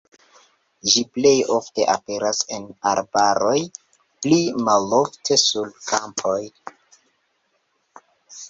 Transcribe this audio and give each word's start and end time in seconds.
Ĝi 0.91 1.01
plej 1.17 1.33
ofte 1.55 1.83
aperas 1.95 2.39
en 2.57 2.65
arbaroj, 2.93 3.55
pli 4.27 4.41
malofte 4.71 5.39
sur 5.45 5.71
kampoj. 5.93 6.37